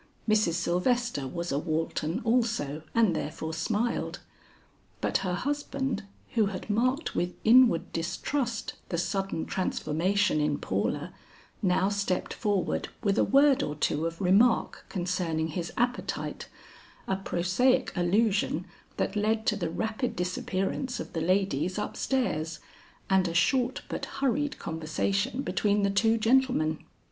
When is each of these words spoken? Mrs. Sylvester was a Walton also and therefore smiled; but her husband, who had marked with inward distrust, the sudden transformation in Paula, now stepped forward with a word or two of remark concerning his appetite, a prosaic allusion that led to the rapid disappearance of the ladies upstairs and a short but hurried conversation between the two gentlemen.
Mrs. 0.27 0.53
Sylvester 0.53 1.27
was 1.27 1.51
a 1.51 1.59
Walton 1.59 2.21
also 2.23 2.81
and 2.95 3.15
therefore 3.15 3.53
smiled; 3.53 4.19
but 4.99 5.19
her 5.19 5.35
husband, 5.35 6.05
who 6.33 6.47
had 6.47 6.71
marked 6.71 7.13
with 7.13 7.35
inward 7.43 7.93
distrust, 7.93 8.73
the 8.89 8.97
sudden 8.97 9.45
transformation 9.45 10.39
in 10.41 10.57
Paula, 10.57 11.13
now 11.61 11.87
stepped 11.89 12.33
forward 12.33 12.89
with 13.03 13.19
a 13.19 13.23
word 13.23 13.61
or 13.61 13.75
two 13.75 14.07
of 14.07 14.19
remark 14.19 14.87
concerning 14.89 15.49
his 15.49 15.71
appetite, 15.77 16.49
a 17.07 17.15
prosaic 17.15 17.95
allusion 17.95 18.65
that 18.97 19.15
led 19.15 19.45
to 19.45 19.55
the 19.55 19.69
rapid 19.69 20.15
disappearance 20.15 20.99
of 20.99 21.13
the 21.13 21.21
ladies 21.21 21.77
upstairs 21.77 22.57
and 23.07 23.27
a 23.27 23.35
short 23.35 23.83
but 23.87 24.05
hurried 24.05 24.57
conversation 24.57 25.43
between 25.43 25.83
the 25.83 25.91
two 25.91 26.17
gentlemen. 26.17 26.79